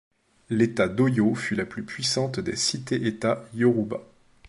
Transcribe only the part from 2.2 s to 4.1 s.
des cités-États yorubas.